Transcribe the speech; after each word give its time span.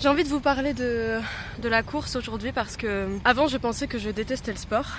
J'ai 0.00 0.06
envie 0.06 0.22
de 0.22 0.28
vous 0.28 0.38
parler 0.38 0.74
de, 0.74 1.18
la 1.64 1.82
course 1.82 2.14
aujourd'hui 2.14 2.52
parce 2.52 2.76
que 2.76 3.08
avant 3.24 3.48
je 3.48 3.56
pensais 3.56 3.88
que 3.88 3.98
je 3.98 4.10
détestais 4.10 4.52
le 4.52 4.56
sport. 4.56 4.96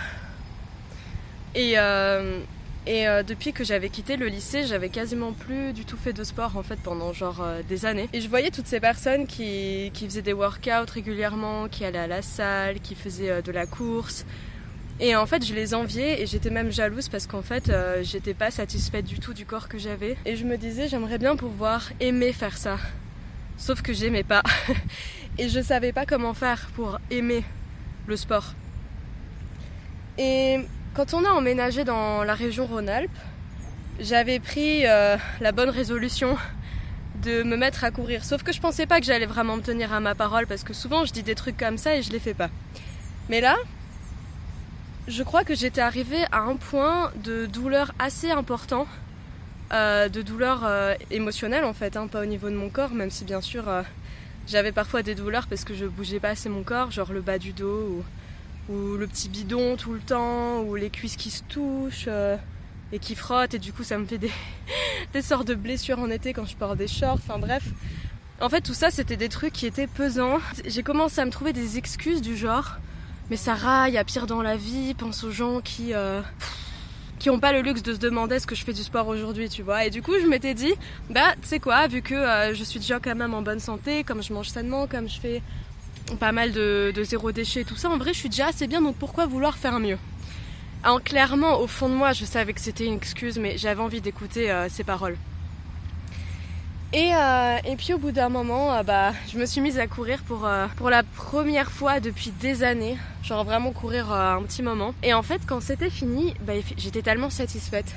Et, 1.56 1.80
euh, 1.80 2.42
et 2.86 3.08
euh, 3.08 3.24
depuis 3.24 3.54
que 3.54 3.64
j'avais 3.64 3.88
quitté 3.88 4.18
le 4.18 4.28
lycée, 4.28 4.66
j'avais 4.66 4.90
quasiment 4.90 5.32
plus 5.32 5.72
du 5.72 5.86
tout 5.86 5.96
fait 5.96 6.12
de 6.12 6.26
sport 6.26 6.58
en 6.58 6.64
fait 6.64 6.76
pendant 6.84 7.14
genre 7.14 7.42
euh, 7.42 7.62
des 7.64 7.86
années. 7.86 8.10
Et 8.12 8.20
je 8.20 8.28
voyais 8.28 8.52
toutes 8.52 8.68
ces 8.68 8.82
personnes 8.82 9.26
qui, 9.26 9.90
qui 9.94 10.06
faisaient 10.06 10.22
des 10.22 10.34
workouts 10.34 10.92
régulièrement, 10.94 11.70
qui 11.70 11.86
allaient 11.86 11.98
à 11.98 12.08
la 12.08 12.22
salle, 12.22 12.82
qui 12.82 12.96
faisaient 12.96 13.42
de 13.42 13.52
la 13.54 13.66
course. 13.66 14.26
Et 15.00 15.16
en 15.16 15.26
fait, 15.26 15.46
je 15.46 15.54
les 15.54 15.74
enviais 15.74 16.22
et 16.22 16.26
j'étais 16.26 16.50
même 16.50 16.72
jalouse 16.72 17.08
parce 17.08 17.26
qu'en 17.26 17.42
fait, 17.42 17.72
j'étais 18.02 18.34
pas 18.34 18.52
satisfaite 18.52 19.06
du 19.06 19.18
tout 19.20 19.34
du 19.34 19.46
corps 19.46 19.70
que 19.70 19.78
j'avais. 19.78 20.18
Et 20.26 20.36
je 20.36 20.44
me 20.44 20.58
disais, 20.58 20.90
j'aimerais 20.90 21.20
bien 21.20 21.38
pouvoir 21.38 21.90
aimer 22.02 22.34
faire 22.34 22.58
ça. 22.58 22.78
Sauf 23.60 23.82
que 23.82 23.94
j'aimais 23.94 24.24
pas. 24.24 24.42
et 25.38 25.50
je 25.50 25.60
savais 25.62 25.92
pas 25.92 26.06
comment 26.06 26.34
faire 26.34 26.70
pour 26.76 26.98
aimer 27.12 27.44
le 28.08 28.16
sport. 28.16 28.54
Et 30.18 30.60
quand 30.96 31.14
on 31.14 31.24
a 31.26 31.30
emménagé 31.30 31.84
dans 31.84 32.24
la 32.24 32.34
région 32.34 32.66
Rhône-Alpes, 32.66 33.12
j'avais 34.00 34.40
pris 34.40 34.88
euh, 34.88 35.18
la 35.42 35.52
bonne 35.52 35.70
résolution 35.70 36.38
de 37.22 37.44
me 37.44 37.58
mettre 37.58 37.84
à 37.84 37.92
courir. 37.92 38.24
Sauf 38.24 38.44
que 38.44 38.54
je 38.54 38.62
pensais 38.62 38.86
pas 38.86 39.02
que 39.02 39.06
j'allais 39.06 39.26
vraiment 39.26 39.58
me 39.58 39.62
tenir 39.62 39.94
à 39.94 40.00
ma 40.00 40.16
parole 40.16 40.48
parce 40.48 40.64
que 40.64 40.74
souvent 40.74 41.04
je 41.04 41.12
dis 41.12 41.24
des 41.24 41.36
trucs 41.36 41.58
comme 41.58 41.78
ça 41.78 41.98
et 41.98 42.02
je 42.02 42.12
les 42.12 42.20
fais 42.20 42.34
pas. 42.34 42.50
Mais 43.28 43.42
là, 43.42 43.58
je 45.10 45.22
crois 45.22 45.44
que 45.44 45.54
j'étais 45.54 45.82
arrivée 45.82 46.24
à 46.32 46.40
un 46.40 46.56
point 46.56 47.12
de 47.24 47.46
douleur 47.46 47.92
assez 48.00 48.32
important, 48.32 48.88
euh, 49.72 50.10
de 50.10 50.24
douleur 50.24 50.62
euh, 50.64 50.96
émotionnelle 51.12 51.64
en 51.64 51.74
fait, 51.74 51.96
hein, 51.96 52.08
pas 52.08 52.22
au 52.22 52.26
niveau 52.26 52.50
de 52.50 52.56
mon 52.56 52.70
corps, 52.70 52.92
même 52.92 53.12
si 53.12 53.24
bien 53.24 53.40
sûr 53.40 53.70
euh, 53.70 53.84
j'avais 54.48 54.72
parfois 54.72 55.04
des 55.04 55.14
douleurs 55.14 55.46
parce 55.46 55.64
que 55.64 55.76
je 55.76 55.86
bougeais 55.86 56.20
pas 56.20 56.30
assez 56.30 56.50
mon 56.50 56.64
corps, 56.64 56.90
genre 56.90 57.14
le 57.14 57.22
bas 57.22 57.38
du 57.38 57.54
dos 57.54 58.04
ou, 58.70 58.98
le 58.98 59.08
petit 59.08 59.30
bidon 59.30 59.78
tout 59.78 59.94
le 59.94 60.00
temps, 60.00 60.62
ou 60.62 60.76
les 60.76 60.90
cuisses 60.90 61.16
qui 61.16 61.30
se 61.32 61.44
touchent 61.44 62.10
et 62.92 63.00
qui 63.00 63.16
frottent, 63.16 63.54
et 63.54 63.60
du 63.60 63.74
coup 63.74 63.84
ça 63.84 63.98
me 63.98 64.06
fait 64.06 64.18
des, 65.14 65.22
sortes 65.22 65.48
de 65.48 65.56
blessures 65.56 66.00
en 66.00 66.10
été 66.10 66.34
quand 66.34 66.46
je 66.46 66.56
porte 66.56 66.78
des 66.78 66.88
shorts, 66.88 67.20
enfin 67.24 67.38
bref. 67.40 67.64
En 68.42 68.50
fait 68.50 68.62
tout 68.62 68.74
ça 68.74 68.90
c'était 68.90 69.18
des 69.18 69.30
trucs 69.30 69.54
qui 69.54 69.68
étaient 69.68 69.88
pesants. 69.88 70.40
J'ai 70.66 70.82
commencé 70.82 71.22
à 71.22 71.26
me 71.26 71.32
trouver 71.32 71.54
des 71.54 71.78
excuses 71.78 72.22
du 72.22 72.36
genre 72.36 72.78
mais 73.30 73.38
Sarah, 73.38 73.90
il 73.90 73.98
a 73.98 74.04
pire 74.04 74.26
dans 74.26 74.42
la 74.42 74.58
vie, 74.58 74.96
pense 74.96 75.24
aux 75.24 75.32
gens 75.32 75.62
qui 75.62 75.94
qui 77.20 77.30
ont 77.30 77.40
pas 77.40 77.52
le 77.52 77.62
luxe 77.62 77.84
de 77.84 77.94
se 77.94 78.00
demander 78.00 78.40
ce 78.40 78.48
que 78.48 78.56
je 78.56 78.64
fais 78.64 78.74
du 78.74 78.82
sport 78.82 79.08
aujourd'hui, 79.08 79.50
tu 79.50 79.62
vois. 79.62 79.86
Et 79.86 79.90
du 79.90 80.02
coup, 80.02 80.14
je 80.22 80.26
m'étais 80.26 80.54
dit, 80.54 80.74
bah, 81.10 81.36
tu 81.42 81.48
sais 81.48 81.60
quoi, 81.60 81.88
vu 81.88 82.02
que 82.02 82.16
euh, 82.16 82.54
je 82.54 82.64
suis 82.64 82.80
déjà 82.80 83.00
quand 83.00 83.14
même 83.14 83.34
en 83.34 83.42
bonne 83.42 83.60
santé, 83.60 84.04
comme 84.04 84.24
je 84.24 84.34
mange 84.34 84.50
sainement, 84.50 84.88
comme 84.88 85.08
je 85.10 85.20
fais 85.20 85.42
pas 86.20 86.32
mal 86.32 86.52
de, 86.54 86.92
de 86.96 87.04
zéro 87.04 87.32
déchet, 87.32 87.66
tout 87.66 87.76
ça, 87.76 87.90
en 87.90 87.98
vrai, 87.98 88.14
je 88.14 88.20
suis 88.20 88.30
déjà 88.30 88.48
assez 88.48 88.68
bien, 88.68 88.82
donc 88.82 88.96
pourquoi 88.96 89.26
vouloir 89.28 89.58
faire 89.58 89.80
mieux? 89.80 89.98
Alors, 90.82 91.04
clairement, 91.04 91.60
au 91.60 91.68
fond 91.68 91.90
de 91.90 91.94
moi, 91.94 92.14
je 92.14 92.24
savais 92.24 92.54
que 92.54 92.62
c'était 92.62 92.86
une 92.86 92.96
excuse, 92.96 93.38
mais 93.38 93.58
j'avais 93.58 93.82
envie 93.82 94.02
d'écouter 94.02 94.50
euh, 94.50 94.70
ces 94.70 94.86
paroles. 94.86 95.18
Et, 96.92 97.14
euh, 97.14 97.58
et 97.66 97.76
puis 97.76 97.94
au 97.94 98.00
bout 98.00 98.12
d'un 98.12 98.30
moment, 98.30 98.74
euh, 98.74 98.84
bah, 98.84 99.14
je 99.32 99.38
me 99.38 99.46
suis 99.46 99.62
mise 99.62 99.78
à 99.78 99.86
courir 99.86 100.24
pour, 100.24 100.48
euh, 100.48 100.66
pour 100.76 100.90
la 100.90 101.04
première 101.04 101.72
fois 101.72 102.00
depuis 102.00 102.32
des 102.32 102.64
années. 102.64 102.98
Genre 103.24 103.44
vraiment 103.44 103.72
courir 103.72 104.12
euh, 104.12 104.36
un 104.36 104.42
petit 104.42 104.64
moment. 104.64 104.96
Et 105.04 105.14
en 105.14 105.22
fait, 105.22 105.42
quand 105.46 105.62
c'était 105.62 105.92
fini, 105.92 106.34
bah, 106.42 106.54
j'étais 106.78 107.04
tellement 107.04 107.30
satisfaite. 107.30 107.94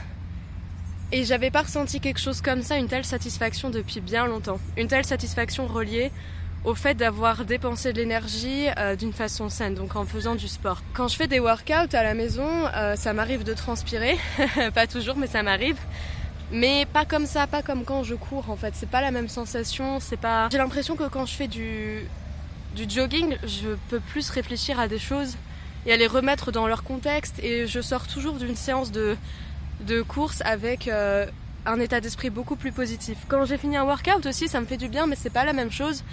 Et 1.11 1.25
j'avais 1.25 1.51
pas 1.51 1.63
ressenti 1.63 2.01
quelque 2.01 2.21
chose 2.21 2.41
comme 2.41 2.63
ça, 2.63 2.77
une 2.77 2.89
telle 2.89 3.05
satisfaction 3.05 3.71
depuis 3.71 4.01
bien 4.01 4.27
longtemps. 4.27 4.59
Une 4.77 4.89
telle 4.89 5.05
satisfaction 5.05 5.67
reliée 5.67 6.11
au 6.65 6.75
fait 6.75 6.95
d'avoir 6.95 7.45
dépensé 7.45 7.93
de 7.93 7.99
l'énergie 7.99 8.67
euh, 8.79 8.95
d'une 8.95 9.13
façon 9.13 9.49
saine, 9.49 9.75
donc 9.75 9.97
en 9.97 10.05
faisant 10.05 10.35
du 10.35 10.49
sport. 10.49 10.83
Quand 10.95 11.09
je 11.09 11.17
fais 11.17 11.27
des 11.27 11.41
workouts 11.41 11.95
à 11.95 12.03
la 12.03 12.15
maison, 12.15 12.49
euh, 12.75 12.95
ça 12.97 13.13
m'arrive 13.13 13.43
de 13.43 13.53
transpirer, 13.53 14.17
pas 14.75 14.87
toujours, 14.87 15.17
mais 15.17 15.27
ça 15.27 15.43
m'arrive. 15.43 15.77
Mais 16.53 16.87
pas 16.93 17.07
comme 17.07 17.25
ça, 17.25 17.47
pas 17.47 17.63
comme 17.63 17.85
quand 17.85 18.05
je 18.05 18.15
cours 18.15 18.51
en 18.51 18.57
fait. 18.57 18.75
C'est 18.75 18.89
pas 18.89 19.01
la 19.01 19.11
même 19.11 19.29
sensation. 19.29 20.01
C'est 20.01 20.19
pas. 20.19 20.49
J'ai 20.53 20.59
l'impression 20.59 20.97
que 20.97 21.09
quand 21.09 21.27
je 21.27 21.35
fais 21.35 21.49
du 21.49 22.07
jogging, 22.77 23.37
je 23.45 23.71
peux 23.89 24.01
plus 24.01 24.29
réfléchir 24.31 24.79
à 24.79 24.87
des 24.87 24.99
choses 24.99 25.37
et 25.87 25.93
à 25.93 25.97
les 25.97 26.07
remettre 26.07 26.53
dans 26.53 26.67
leur 26.67 26.85
contexte. 26.85 27.39
Et 27.43 27.67
je 27.67 27.81
sors 27.81 28.07
toujours 28.07 28.35
d'une 28.35 28.57
séance 28.57 28.93
de 28.93 29.17
de 29.81 30.03
course 30.03 30.43
avec 30.45 30.87
euh, 30.87 31.27
un 31.67 31.81
état 31.81 32.01
d'esprit 32.01 32.31
beaucoup 32.31 32.57
plus 32.57 32.73
positif. 32.73 33.19
Quand 33.29 33.45
j'ai 33.45 33.59
fini 33.59 33.77
un 33.77 33.85
workout 33.85 34.27
aussi, 34.27 34.47
ça 34.49 34.61
me 34.61 34.67
fait 34.67 34.77
du 34.77 34.89
bien, 34.89 35.07
mais 35.07 35.17
c'est 35.17 35.31
pas 35.31 35.45
la 35.45 35.53
même 35.53 35.73
chose. 35.73 36.05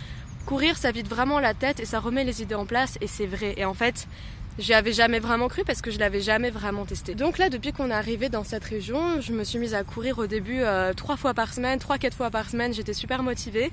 Courir, 0.45 0.77
ça 0.77 0.91
vide 0.91 1.07
vraiment 1.07 1.39
la 1.39 1.53
tête 1.53 1.79
et 1.79 1.85
ça 1.85 1.99
remet 1.99 2.23
les 2.23 2.41
idées 2.41 2.55
en 2.55 2.65
place. 2.65 2.97
Et 3.01 3.07
c'est 3.07 3.27
vrai. 3.27 3.53
Et 3.57 3.65
en 3.65 3.73
fait, 3.73 4.07
J'y 4.59 4.73
avais 4.73 4.91
jamais 4.91 5.19
vraiment 5.19 5.47
cru 5.47 5.63
parce 5.63 5.81
que 5.81 5.89
je 5.89 5.97
l'avais 5.99 6.19
jamais 6.19 6.49
vraiment 6.49 6.85
testé. 6.85 7.15
Donc 7.15 7.37
là, 7.37 7.47
depuis 7.47 7.71
qu'on 7.71 7.89
est 7.89 7.93
arrivé 7.93 8.27
dans 8.27 8.43
cette 8.43 8.65
région, 8.65 9.21
je 9.21 9.31
me 9.31 9.45
suis 9.45 9.57
mise 9.57 9.73
à 9.73 9.85
courir 9.85 10.19
au 10.19 10.27
début 10.27 10.59
euh, 10.59 10.93
trois 10.93 11.15
fois 11.15 11.33
par 11.33 11.53
semaine, 11.53 11.79
trois 11.79 11.97
quatre 11.97 12.13
fois 12.13 12.29
par 12.29 12.49
semaine. 12.49 12.73
J'étais 12.73 12.93
super 12.93 13.23
motivée. 13.23 13.71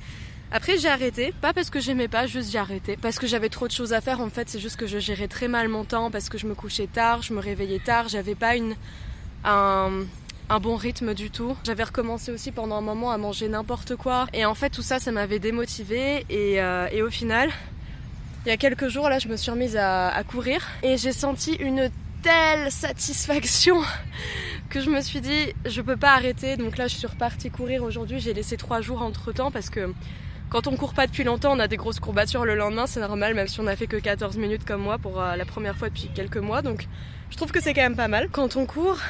Après, 0.53 0.79
j'ai 0.79 0.89
arrêté, 0.89 1.35
pas 1.41 1.53
parce 1.53 1.71
que 1.71 1.81
j'aimais 1.81 2.07
pas, 2.07 2.29
juste 2.29 2.53
j'ai 2.53 2.59
arrêté 2.59 2.97
parce 2.97 3.19
que 3.19 3.27
j'avais 3.27 3.49
trop 3.49 3.67
de 3.67 3.73
choses 3.73 3.93
à 3.93 4.01
faire. 4.01 4.21
En 4.21 4.31
fait, 4.31 4.49
c'est 4.49 4.61
juste 4.61 4.77
que 4.77 4.87
je 4.87 5.01
gérais 5.01 5.27
très 5.27 5.49
mal 5.49 5.69
mon 5.69 5.85
temps 5.85 6.13
parce 6.13 6.29
que 6.29 6.39
je 6.39 6.47
me 6.47 6.55
couchais 6.55 6.87
tard, 6.87 7.23
je 7.23 7.35
me 7.35 7.41
réveillais 7.41 7.81
tard, 7.81 8.09
j'avais 8.09 8.37
pas 8.37 8.55
une 8.55 8.77
un 10.49 10.61
bon 10.61 10.77
rythme 10.77 11.15
du 11.15 11.31
tout. 11.31 11.57
J'avais 11.65 11.83
recommencé 11.83 12.31
aussi 12.31 12.53
pendant 12.53 12.77
un 12.77 12.81
moment 12.81 13.11
à 13.11 13.19
manger 13.19 13.49
n'importe 13.49 13.97
quoi. 13.97 14.27
Et 14.33 14.45
en 14.45 14.55
fait, 14.55 14.71
tout 14.71 14.83
ça, 14.83 14.99
ça 14.99 15.11
m'avait 15.11 15.39
démotivée. 15.39 16.25
Et, 16.31 16.61
euh, 16.61 16.87
et 16.93 17.03
au 17.03 17.11
final, 17.11 17.51
il 18.47 18.51
y 18.51 18.53
a 18.53 18.57
quelques 18.57 18.87
jours, 18.87 19.09
là, 19.09 19.19
je 19.19 19.27
me 19.27 19.37
suis 19.37 19.51
remise 19.51 19.77
à, 19.77 20.23
courir 20.23 20.65
et 20.85 20.97
j'ai 20.97 21.11
senti 21.11 21.55
une 21.55 21.91
telle 22.23 22.71
satisfaction 22.71 23.83
que 24.71 24.81
je 24.81 24.89
me 24.89 25.01
suis 25.01 25.21
dit, 25.21 25.53
je 25.65 25.81
peux 25.83 25.97
pas 25.97 26.13
arrêter. 26.13 26.57
Donc 26.57 26.79
là, 26.79 26.87
je 26.87 26.95
suis 26.95 27.09
repartie 27.09 27.51
courir 27.51 27.83
aujourd'hui. 27.83 28.21
J'ai 28.21 28.35
laissé 28.35 28.57
trois 28.57 28.81
jours 28.81 29.03
entre 29.03 29.33
temps 29.33 29.51
parce 29.51 29.69
que 29.69 29.93
quand 30.49 30.69
on 30.69 30.77
court 30.77 30.95
pas 30.95 31.09
depuis 31.09 31.25
longtemps, 31.25 31.57
on 31.57 31.59
a 31.59 31.67
des 31.67 31.77
grosses 31.77 31.99
courbatures 31.99 32.45
le 32.45 32.55
lendemain, 32.55 32.87
c'est 32.87 33.01
normal, 33.01 33.35
même 33.35 33.49
si 33.49 33.59
on 33.59 33.67
a 33.67 33.75
fait 33.75 33.89
que 33.89 33.97
14 33.97 34.37
minutes 34.37 34.65
comme 34.65 34.81
moi 34.81 34.99
pour 34.99 35.21
euh, 35.21 35.35
la 35.35 35.45
première 35.45 35.77
fois 35.77 35.89
depuis 35.89 36.09
quelques 36.15 36.37
mois. 36.37 36.63
Donc 36.63 36.87
je 37.31 37.37
trouve 37.37 37.51
que 37.51 37.61
c'est 37.61 37.75
quand 37.75 37.83
même 37.83 37.97
pas 37.97 38.07
mal. 38.07 38.29
Quand 38.31 38.55
on 38.55 38.65
court, 38.65 39.01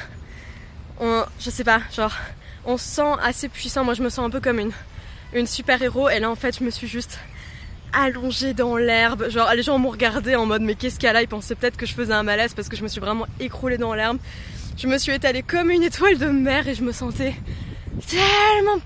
on, 0.99 1.23
je 1.39 1.51
sais 1.51 1.63
pas, 1.63 1.81
genre, 1.95 2.15
on 2.65 2.77
se 2.77 2.85
sent 2.85 3.13
assez 3.21 3.49
puissant. 3.49 3.83
Moi, 3.83 3.93
je 3.93 4.01
me 4.01 4.09
sens 4.09 4.25
un 4.25 4.31
peu 4.31 4.39
comme 4.39 4.57
une, 4.57 4.71
une 5.33 5.45
super 5.45 5.79
héros. 5.79 6.09
Et 6.09 6.19
là, 6.19 6.31
en 6.31 6.35
fait, 6.35 6.57
je 6.57 6.63
me 6.63 6.71
suis 6.71 6.87
juste 6.87 7.19
allongée 7.93 8.53
dans 8.53 8.77
l'herbe. 8.77 9.29
Genre, 9.29 9.51
les 9.53 9.63
gens 9.63 9.77
m'ont 9.77 9.89
regardé 9.89 10.35
en 10.35 10.45
mode, 10.45 10.61
mais 10.61 10.75
qu'est-ce 10.75 10.99
qu'il 10.99 11.09
y 11.09 11.15
a? 11.15 11.21
Ils 11.21 11.27
pensaient 11.27 11.55
peut-être 11.55 11.77
que 11.77 11.85
je 11.85 11.93
faisais 11.93 12.13
un 12.13 12.23
malaise 12.23 12.53
parce 12.53 12.69
que 12.69 12.75
je 12.75 12.83
me 12.83 12.87
suis 12.87 13.01
vraiment 13.01 13.27
écroulée 13.39 13.77
dans 13.77 13.93
l'herbe. 13.93 14.17
Je 14.77 14.87
me 14.87 14.97
suis 14.97 15.11
étalée 15.11 15.43
comme 15.43 15.71
une 15.71 15.83
étoile 15.83 16.17
de 16.17 16.27
mer 16.27 16.67
et 16.67 16.75
je 16.75 16.83
me 16.83 16.91
sentais 16.91 17.35
tellement, 18.07 18.79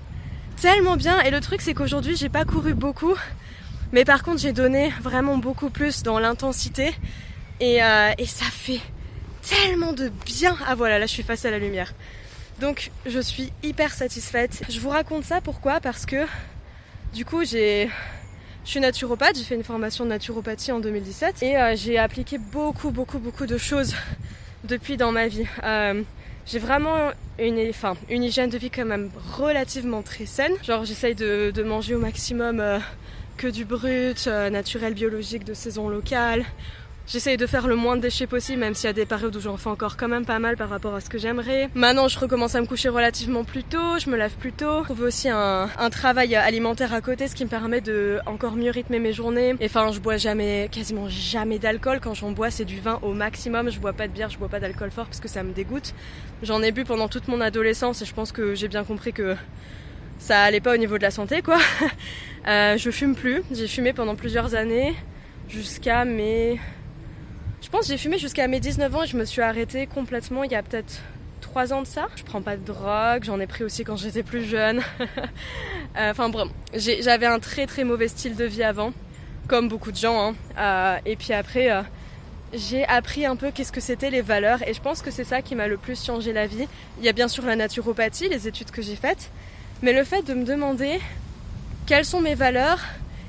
tellement 0.60 0.96
bien. 0.96 1.20
Et 1.20 1.30
le 1.30 1.40
truc, 1.40 1.60
c'est 1.60 1.74
qu'aujourd'hui, 1.74 2.16
j'ai 2.16 2.28
pas 2.30 2.44
couru 2.44 2.74
beaucoup. 2.74 3.14
Mais 3.92 4.04
par 4.04 4.22
contre, 4.22 4.40
j'ai 4.40 4.52
donné 4.52 4.90
vraiment 5.02 5.36
beaucoup 5.36 5.68
plus 5.68 6.02
dans 6.02 6.18
l'intensité. 6.18 6.94
Et, 7.60 7.82
euh, 7.82 8.10
et 8.16 8.26
ça 8.26 8.46
fait 8.46 8.80
tellement 9.42 9.92
de 9.92 10.10
bien. 10.24 10.56
Ah 10.66 10.74
voilà, 10.74 10.98
là, 10.98 11.06
je 11.06 11.12
suis 11.12 11.22
face 11.22 11.44
à 11.44 11.50
la 11.50 11.58
lumière. 11.58 11.92
Donc, 12.60 12.90
je 13.06 13.18
suis 13.20 13.52
hyper 13.62 13.92
satisfaite. 13.92 14.62
Je 14.68 14.80
vous 14.80 14.88
raconte 14.88 15.24
ça 15.24 15.40
pourquoi? 15.40 15.80
Parce 15.80 16.06
que, 16.06 16.26
du 17.12 17.24
coup, 17.24 17.44
j'ai 17.44 17.90
je 18.64 18.70
suis 18.70 18.80
naturopathe, 18.80 19.36
j'ai 19.36 19.44
fait 19.44 19.54
une 19.56 19.64
formation 19.64 20.04
de 20.04 20.10
naturopathie 20.10 20.70
en 20.70 20.78
2017 20.78 21.42
et 21.42 21.56
euh, 21.56 21.74
j'ai 21.76 21.98
appliqué 21.98 22.38
beaucoup, 22.38 22.90
beaucoup, 22.90 23.18
beaucoup 23.18 23.46
de 23.46 23.58
choses 23.58 23.94
depuis 24.64 24.96
dans 24.96 25.10
ma 25.10 25.26
vie. 25.26 25.46
Euh, 25.64 26.02
j'ai 26.46 26.58
vraiment 26.60 27.10
une, 27.38 27.68
enfin, 27.68 27.96
une 28.08 28.22
hygiène 28.22 28.50
de 28.50 28.58
vie 28.58 28.70
quand 28.70 28.84
même 28.84 29.10
relativement 29.36 30.02
très 30.02 30.26
saine. 30.26 30.52
Genre 30.62 30.84
j'essaye 30.84 31.14
de, 31.14 31.62
manger 31.64 31.96
au 31.96 31.98
maximum 31.98 32.60
euh, 32.60 32.78
que 33.36 33.48
du 33.48 33.64
brut, 33.64 34.26
naturel, 34.26 34.94
biologique, 34.94 35.44
de 35.44 35.54
saison 35.54 35.88
locale. 35.88 36.44
J'essaye 37.06 37.36
de 37.36 37.46
faire 37.46 37.66
le 37.66 37.74
moins 37.74 37.96
de 37.96 38.00
déchets 38.00 38.28
possible, 38.28 38.60
même 38.60 38.74
s'il 38.74 38.86
y 38.86 38.90
a 38.90 38.92
des 38.92 39.06
périodes 39.06 39.34
où 39.34 39.40
j'en 39.40 39.56
fais 39.56 39.68
encore 39.68 39.96
quand 39.96 40.08
même 40.08 40.24
pas 40.24 40.38
mal 40.38 40.56
par 40.56 40.68
rapport 40.68 40.94
à 40.94 41.00
ce 41.00 41.10
que 41.10 41.18
j'aimerais. 41.18 41.68
Maintenant, 41.74 42.06
je 42.06 42.18
recommence 42.18 42.54
à 42.54 42.60
me 42.60 42.66
coucher 42.66 42.88
relativement 42.88 43.42
plus 43.42 43.64
tôt, 43.64 43.98
je 43.98 44.08
me 44.08 44.16
lave 44.16 44.34
plus 44.36 44.52
tôt. 44.52 44.80
Je 44.80 44.84
trouve 44.84 45.02
aussi 45.02 45.28
un, 45.28 45.68
travail 45.90 46.34
alimentaire 46.36 46.94
à 46.94 47.00
côté, 47.00 47.26
ce 47.26 47.34
qui 47.34 47.44
me 47.44 47.50
permet 47.50 47.80
de 47.80 48.20
encore 48.24 48.52
mieux 48.52 48.70
rythmer 48.70 49.00
mes 49.00 49.12
journées. 49.12 49.54
Et 49.60 49.66
enfin, 49.66 49.90
je 49.92 49.98
bois 49.98 50.16
jamais, 50.16 50.68
quasiment 50.70 51.08
jamais 51.08 51.58
d'alcool. 51.58 51.98
Quand 52.00 52.14
j'en 52.14 52.30
bois, 52.30 52.50
c'est 52.50 52.64
du 52.64 52.80
vin 52.80 52.98
au 53.02 53.12
maximum. 53.12 53.70
Je 53.70 53.80
bois 53.80 53.92
pas 53.92 54.06
de 54.06 54.12
bière, 54.12 54.30
je 54.30 54.38
bois 54.38 54.48
pas 54.48 54.60
d'alcool 54.60 54.90
fort 54.90 55.06
parce 55.06 55.20
que 55.20 55.28
ça 55.28 55.42
me 55.42 55.52
dégoûte. 55.52 55.94
J'en 56.42 56.62
ai 56.62 56.70
bu 56.70 56.84
pendant 56.84 57.08
toute 57.08 57.26
mon 57.26 57.40
adolescence 57.40 58.00
et 58.02 58.04
je 58.04 58.14
pense 58.14 58.30
que 58.30 58.54
j'ai 58.54 58.68
bien 58.68 58.84
compris 58.84 59.12
que 59.12 59.34
ça 60.18 60.42
allait 60.42 60.60
pas 60.60 60.74
au 60.74 60.78
niveau 60.78 60.98
de 60.98 61.02
la 61.02 61.10
santé, 61.10 61.42
quoi. 61.42 61.58
euh, 62.48 62.76
je 62.76 62.90
fume 62.90 63.16
plus. 63.16 63.42
J'ai 63.50 63.66
fumé 63.66 63.92
pendant 63.92 64.14
plusieurs 64.14 64.54
années 64.54 64.94
jusqu'à 65.48 66.04
mes 66.04 66.60
je 67.62 67.68
pense 67.68 67.86
j'ai 67.86 67.96
fumé 67.96 68.18
jusqu'à 68.18 68.48
mes 68.48 68.60
19 68.60 68.94
ans 68.94 69.02
et 69.04 69.06
je 69.06 69.16
me 69.16 69.24
suis 69.24 69.40
arrêtée 69.40 69.86
complètement 69.86 70.44
il 70.44 70.50
y 70.52 70.54
a 70.54 70.62
peut-être 70.62 71.00
3 71.40 71.72
ans 71.72 71.82
de 71.82 71.86
ça. 71.86 72.08
Je 72.16 72.22
prends 72.22 72.40
pas 72.40 72.56
de 72.56 72.64
drogue, 72.64 73.24
j'en 73.24 73.38
ai 73.38 73.46
pris 73.46 73.62
aussi 73.62 73.84
quand 73.84 73.96
j'étais 73.96 74.22
plus 74.22 74.44
jeune. 74.44 74.80
enfin 75.96 76.28
bon, 76.28 76.50
j'avais 76.74 77.26
un 77.26 77.38
très 77.38 77.66
très 77.66 77.84
mauvais 77.84 78.08
style 78.08 78.36
de 78.36 78.44
vie 78.44 78.62
avant. 78.62 78.92
comme 79.48 79.68
beaucoup 79.68 79.92
de 79.92 79.96
gens. 79.96 80.34
Hein. 80.56 80.98
et 81.04 81.16
puis 81.16 81.32
après, 81.32 81.70
j'ai 82.54 82.84
appris 82.86 83.26
un 83.26 83.36
peu 83.36 83.50
qu'est-ce 83.50 83.72
que 83.72 83.80
c'était 83.80 84.10
les 84.10 84.22
valeurs 84.22 84.66
et 84.66 84.74
je 84.74 84.80
pense 84.80 85.02
que 85.02 85.10
c'est 85.10 85.24
ça 85.24 85.42
qui 85.42 85.54
m'a 85.54 85.68
le 85.68 85.76
plus 85.76 86.02
changé 86.02 86.32
la 86.32 86.46
vie. 86.46 86.66
Il 86.98 87.04
y 87.04 87.08
a 87.08 87.12
bien 87.12 87.28
sûr 87.28 87.44
la 87.44 87.56
naturopathie, 87.56 88.28
les 88.28 88.48
études 88.48 88.70
que 88.70 88.82
j'ai 88.82 88.96
faites, 88.96 89.30
mais 89.82 89.92
le 89.92 90.04
fait 90.04 90.22
de 90.22 90.34
me 90.34 90.44
demander 90.44 91.00
quelles 91.86 92.04
sont 92.04 92.20
mes 92.20 92.34
valeurs 92.34 92.80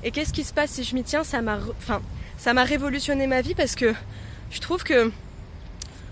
et 0.03 0.11
qu'est-ce 0.11 0.33
qui 0.33 0.43
se 0.43 0.53
passe 0.53 0.71
si 0.71 0.83
je 0.83 0.95
m'y 0.95 1.03
tiens, 1.03 1.23
ça 1.23 1.41
m'a 1.41 1.57
enfin, 1.77 2.01
ça 2.37 2.53
m'a 2.53 2.63
révolutionné 2.63 3.27
ma 3.27 3.41
vie 3.41 3.55
parce 3.55 3.75
que 3.75 3.93
je 4.51 4.59
trouve 4.59 4.83
que 4.83 5.11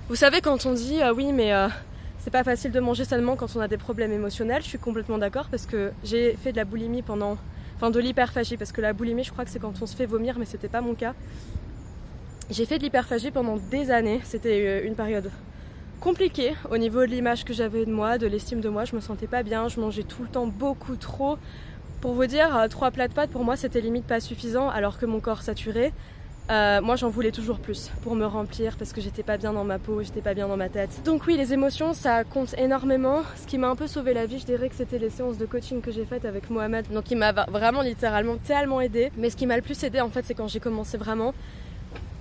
vous 0.09 0.15
savez 0.15 0.41
quand 0.41 0.65
on 0.65 0.73
dit 0.73 1.01
ah 1.01 1.13
oui 1.13 1.31
mais 1.33 1.53
euh, 1.53 1.68
c'est 2.19 2.31
pas 2.31 2.44
facile 2.44 2.71
de 2.71 2.79
manger 2.79 3.06
seulement 3.06 3.35
quand 3.35 3.56
on 3.56 3.59
a 3.59 3.68
des 3.68 3.77
problèmes 3.77 4.12
émotionnels, 4.12 4.62
je 4.62 4.68
suis 4.68 4.79
complètement 4.79 5.18
d'accord 5.18 5.47
parce 5.50 5.65
que 5.65 5.91
j'ai 6.03 6.35
fait 6.35 6.51
de 6.51 6.57
la 6.57 6.65
boulimie 6.65 7.01
pendant 7.01 7.38
enfin 7.75 7.89
de 7.89 8.00
l'hyperphagie 8.00 8.57
parce 8.57 8.71
que 8.71 8.81
la 8.81 8.94
boulimie 8.94 9.23
je 9.23 9.31
crois 9.31 9.45
que 9.45 9.51
c'est 9.51 9.59
quand 9.59 9.81
on 9.81 9.85
se 9.85 9.95
fait 9.95 10.06
vomir 10.06 10.38
mais 10.38 10.45
c'était 10.45 10.69
pas 10.69 10.81
mon 10.81 10.95
cas. 10.95 11.13
J'ai 12.51 12.65
fait 12.65 12.77
de 12.79 12.83
l'hyperphagie 12.83 13.31
pendant 13.31 13.56
des 13.56 13.91
années. 13.91 14.19
C'était 14.25 14.65
euh, 14.68 14.85
une 14.85 14.95
période 14.95 15.31
compliquée 16.01 16.53
au 16.69 16.77
niveau 16.77 17.00
de 17.00 17.06
l'image 17.06 17.45
que 17.45 17.53
j'avais 17.53 17.85
de 17.85 17.91
moi, 17.91 18.18
de 18.18 18.27
l'estime 18.27 18.59
de 18.59 18.68
moi. 18.68 18.83
Je 18.83 18.94
me 18.94 19.00
sentais 19.00 19.27
pas 19.27 19.41
bien, 19.41 19.69
je 19.69 19.79
mangeais 19.79 20.03
tout 20.03 20.21
le 20.23 20.27
temps 20.27 20.47
beaucoup 20.47 20.97
trop. 20.97 21.38
Pour 22.01 22.13
vous 22.13 22.25
dire, 22.25 22.57
euh, 22.57 22.68
trois 22.68 22.89
plats 22.89 23.07
de 23.07 23.13
pâtes 23.13 23.30
pour 23.30 23.44
moi 23.44 23.56
c'était 23.56 23.80
limite 23.80 24.07
pas 24.07 24.19
suffisant 24.19 24.69
alors 24.69 24.98
que 24.98 25.06
mon 25.06 25.19
corps 25.19 25.44
saturait. 25.44 25.94
Euh, 26.50 26.81
moi 26.81 26.95
j'en 26.95 27.09
voulais 27.09 27.30
toujours 27.30 27.59
plus 27.59 27.92
pour 28.01 28.15
me 28.15 28.25
remplir 28.25 28.75
parce 28.75 28.92
que 28.92 29.00
j'étais 29.01 29.21
pas 29.21 29.38
bien 29.38 29.53
dans 29.53 29.63
ma 29.63 29.77
peau, 29.77 30.01
j'étais 30.01 30.21
pas 30.21 30.33
bien 30.33 30.48
dans 30.48 30.57
ma 30.57 30.68
tête. 30.68 31.03
Donc 31.06 31.27
oui 31.27 31.38
les 31.38 31.53
émotions 31.53 31.94
ça 31.94 32.24
compte 32.24 32.56
énormément. 32.57 33.21
Ce 33.36 33.45
qui 33.45 33.59
m'a 33.59 33.69
un 33.69 33.75
peu 33.75 33.86
sauvé 33.86 34.15
la 34.15 34.25
vie 34.25 34.39
je 34.39 34.45
dirais 34.45 34.68
que 34.68 34.74
c'était 34.74 34.98
les 34.98 35.12
séances 35.12 35.38
de 35.38 35.45
coaching 35.45 35.80
que 35.80 35.92
j'ai 35.92 36.06
faites 36.06 36.25
avec 36.25 36.50
Mohamed. 36.50 36.92
Donc 36.92 37.12
il 37.12 37.19
m'a 37.19 37.33
vraiment 37.33 37.83
littéralement 37.83 38.38
tellement 38.38 38.81
aidé. 38.81 39.12
Mais 39.15 39.30
ce 39.30 39.36
qui 39.36 39.45
m'a 39.45 39.56
le 39.56 39.62
plus 39.62 39.81
aidé 39.83 40.01
en 40.01 40.09
fait 40.09 40.25
c'est 40.25 40.33
quand 40.33 40.47
j'ai 40.47 40.59
commencé 40.59 40.97
vraiment 40.97 41.36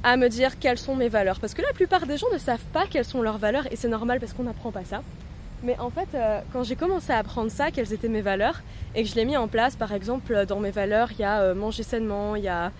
à 0.03 0.19
me 0.19 0.29
dire 0.29 0.59
quelles 0.59 0.79
sont 0.79 0.95
mes 0.95 1.09
valeurs. 1.09 1.41
Parce 1.41 1.55
que 1.55 1.63
la 1.63 1.73
plupart 1.73 2.07
des 2.07 2.19
gens 2.19 2.29
ne 2.31 2.39
savent 2.39 2.67
pas 2.75 2.85
quelles 2.85 3.07
sont 3.07 3.23
leurs 3.23 3.39
valeurs 3.39 3.67
et 3.73 3.77
c'est 3.77 3.89
normal 3.89 4.21
parce 4.21 4.35
qu'on 4.35 4.45
n'apprend 4.45 4.73
pas 4.73 4.85
ça. 4.85 5.03
Mais 5.63 5.79
en 5.79 5.91
fait, 5.91 6.09
euh, 6.15 6.41
quand 6.53 6.63
j'ai 6.63 6.77
commencé 6.77 7.13
à 7.13 7.19
apprendre 7.19 7.51
ça, 7.51 7.71
quelles 7.71 7.93
étaient 7.93 8.09
mes 8.09 8.23
valeurs, 8.23 8.63
et 8.95 9.03
que 9.03 9.09
je 9.09 9.15
l'ai 9.15 9.25
mis 9.25 9.37
en 9.37 9.47
place, 9.47 9.77
par 9.77 9.93
exemple, 9.93 10.47
dans 10.47 10.59
mes 10.59 10.71
valeurs, 10.71 11.11
il 11.13 11.21
y 11.21 11.25
a 11.25 11.41
euh, 11.41 11.55
manger 11.55 11.83
sainement, 11.83 12.35
il 12.37 12.45
y 12.45 12.49
a 12.49 12.73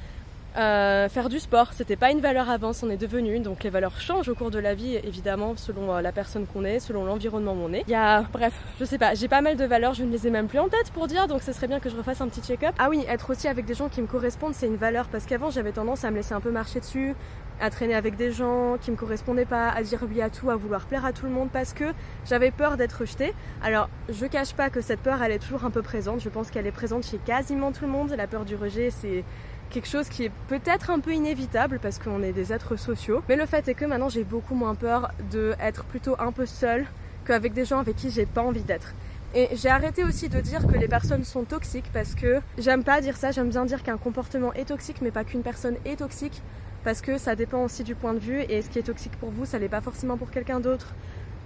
euh, 0.57 1.09
faire 1.09 1.29
du 1.29 1.39
sport, 1.39 1.73
c'était 1.73 1.97
pas 1.97 2.11
une 2.11 2.21
valeur 2.21 2.51
avant, 2.51 2.73
c'en 2.73 2.91
est 2.91 2.97
devenu. 2.97 3.39
Donc 3.41 3.63
les 3.63 3.71
valeurs 3.71 4.01
changent 4.01 4.29
au 4.29 4.35
cours 4.35 4.51
de 4.51 4.59
la 4.59 4.75
vie, 4.75 4.97
évidemment, 4.97 5.55
selon 5.57 5.95
euh, 5.95 6.01
la 6.01 6.13
personne 6.13 6.47
qu'on 6.47 6.65
est, 6.65 6.81
selon 6.81 7.05
l'environnement 7.05 7.53
où 7.53 7.65
on 7.65 7.73
est. 7.73 7.85
Il 7.87 7.93
y 7.93 7.95
a, 7.95 8.23
bref, 8.23 8.53
je 8.79 8.85
sais 8.85 8.99
pas, 8.99 9.15
j'ai 9.15 9.29
pas 9.29 9.41
mal 9.41 9.57
de 9.57 9.65
valeurs, 9.65 9.95
je 9.95 10.05
ne 10.05 10.11
les 10.11 10.27
ai 10.27 10.31
même 10.31 10.49
plus 10.49 10.59
en 10.59 10.69
tête 10.69 10.91
pour 10.93 11.07
dire, 11.07 11.29
donc 11.29 11.43
ce 11.43 11.53
serait 11.53 11.69
bien 11.69 11.81
que 11.81 11.89
je 11.89 11.97
refasse 11.97 12.21
un 12.21 12.29
petit 12.29 12.43
check-up. 12.43 12.75
Ah 12.79 12.89
oui, 12.91 13.05
être 13.09 13.31
aussi 13.31 13.49
avec 13.49 13.65
des 13.65 13.75
gens 13.75 13.89
qui 13.89 14.03
me 14.03 14.07
correspondent, 14.07 14.55
c'est 14.55 14.67
une 14.67 14.77
valeur, 14.77 15.07
parce 15.09 15.27
qu'avant 15.27 15.51
j'avais 15.51 15.73
tendance 15.73 16.05
à 16.05 16.11
me 16.11 16.17
laisser 16.17 16.35
un 16.35 16.41
peu 16.41 16.51
marcher 16.51 16.81
dessus, 16.81 17.15
à 17.61 17.71
traîner 17.71 17.95
avec 17.95 18.17
des 18.17 18.33
gens 18.33 18.79
qui 18.81 18.91
me 18.91 18.97
correspondaient 18.97 19.45
pas, 19.45 19.69
à 19.69 19.83
dire 19.83 20.01
oui 20.09 20.23
à 20.23 20.31
tout, 20.31 20.51
à 20.51 20.57
vouloir 20.57 20.87
plaire 20.87 21.05
à 21.05 21.13
tout 21.13 21.27
le 21.27 21.33
monde, 21.33 21.51
parce 21.53 21.75
que 21.75 21.85
j'avais 22.25 22.51
peur 22.51 22.77
d'être 22.77 23.01
rejetée. 23.01 23.35
Alors, 23.63 23.89
je 24.09 24.27
cache 24.27 24.55
pas 24.55 24.71
que 24.71 24.81
cette 24.81 25.01
peur, 25.01 25.23
elle 25.23 25.33
est 25.33 25.39
toujours 25.39 25.65
un 25.65 25.71
peu 25.71 25.83
présente. 25.83 26.21
Je 26.21 26.29
pense 26.31 26.51
qu'elle 26.51 26.67
est 26.67 26.73
présente 26.73 27.05
chez 27.05 27.19
quasiment 27.19 27.71
tout 27.71 27.85
le 27.85 27.91
monde. 27.91 28.15
La 28.17 28.27
peur 28.27 28.45
du 28.45 28.57
rejet, 28.57 28.91
c'est 28.91 29.25
quelque 29.71 29.89
chose 29.89 30.09
qui 30.09 30.25
est 30.25 30.33
peut-être 30.49 30.91
un 30.91 30.99
peu 30.99 31.13
inévitable 31.13 31.79
parce 31.81 31.99
qu'on 31.99 32.23
est 32.23 32.33
des 32.33 32.53
êtres 32.53 32.77
sociaux. 32.77 33.23
Mais 33.29 33.37
le 33.37 33.47
fait 33.47 33.67
est 33.69 33.75
que 33.75 33.85
maintenant 33.85 34.09
j'ai 34.09 34.25
beaucoup 34.25 34.55
moins 34.55 34.75
peur 34.75 35.11
d'être 35.31 35.85
plutôt 35.85 36.17
un 36.19 36.33
peu 36.33 36.47
seule 36.47 36.87
qu'avec 37.25 37.53
des 37.53 37.65
gens 37.65 37.79
avec 37.79 37.97
qui 37.97 38.11
j'ai 38.11 38.27
pas 38.27 38.43
envie 38.43 38.63
d'être. 38.63 38.95
Et 39.35 39.49
j'ai 39.53 39.69
arrêté 39.69 40.03
aussi 40.03 40.29
de 40.29 40.41
dire 40.41 40.67
que 40.67 40.77
les 40.77 40.89
personnes 40.89 41.23
sont 41.23 41.45
toxiques 41.45 41.91
parce 41.93 42.17
que 42.17 42.41
j'aime 42.59 42.83
pas 42.83 43.01
dire 43.01 43.17
ça, 43.17 43.31
j'aime 43.31 43.49
bien 43.49 43.65
dire 43.65 43.85
qu'un 43.85 43.97
comportement 43.97 44.53
est 44.55 44.65
toxique 44.67 44.97
mais 45.01 45.13
pas 45.13 45.23
qu'une 45.23 45.43
personne 45.43 45.77
est 45.85 45.97
toxique 45.97 46.43
parce 46.83 47.01
que 47.01 47.17
ça 47.17 47.37
dépend 47.37 47.63
aussi 47.63 47.85
du 47.85 47.95
point 47.95 48.15
de 48.15 48.19
vue 48.19 48.41
et 48.41 48.63
ce 48.63 48.69
qui 48.69 48.81
est 48.81 48.83
toxique 48.83 49.13
pour 49.21 49.31
vous, 49.31 49.45
ça 49.45 49.59
l'est 49.59 49.69
pas 49.69 49.81
forcément 49.81 50.17
pour 50.17 50.31
quelqu'un 50.31 50.59
d'autre. 50.59 50.95